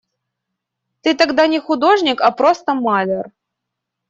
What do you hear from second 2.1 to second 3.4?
а просто маляр.